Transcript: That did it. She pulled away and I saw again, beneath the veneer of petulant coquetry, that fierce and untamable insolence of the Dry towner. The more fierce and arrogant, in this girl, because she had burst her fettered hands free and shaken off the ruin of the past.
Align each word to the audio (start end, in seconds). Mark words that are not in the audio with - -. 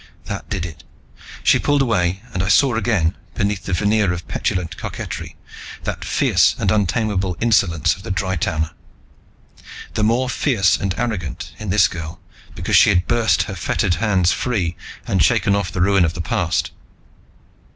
That 0.25 0.49
did 0.49 0.65
it. 0.65 0.83
She 1.43 1.59
pulled 1.59 1.83
away 1.83 2.23
and 2.33 2.41
I 2.41 2.47
saw 2.47 2.73
again, 2.73 3.15
beneath 3.35 3.65
the 3.65 3.73
veneer 3.73 4.11
of 4.11 4.27
petulant 4.27 4.75
coquetry, 4.75 5.35
that 5.83 6.03
fierce 6.03 6.55
and 6.57 6.71
untamable 6.71 7.37
insolence 7.39 7.95
of 7.95 8.01
the 8.01 8.09
Dry 8.09 8.35
towner. 8.35 8.71
The 9.93 10.03
more 10.03 10.27
fierce 10.27 10.75
and 10.75 10.95
arrogant, 10.97 11.53
in 11.59 11.69
this 11.69 11.87
girl, 11.87 12.19
because 12.55 12.75
she 12.77 12.89
had 12.89 13.05
burst 13.05 13.43
her 13.43 13.53
fettered 13.53 13.93
hands 14.01 14.31
free 14.31 14.75
and 15.05 15.21
shaken 15.21 15.55
off 15.55 15.71
the 15.71 15.81
ruin 15.81 16.03
of 16.03 16.15
the 16.15 16.19
past. 16.21 16.71